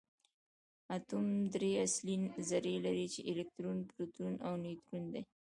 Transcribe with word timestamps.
اتوم 0.95 1.27
درې 1.53 1.71
اصلي 1.85 2.15
ذرې 2.49 2.75
لري 2.85 3.05
چې 3.13 3.21
الکترون 3.31 3.77
پروټون 3.89 4.33
او 4.45 4.53
نیوټرون 4.63 5.05
دي 5.13 5.21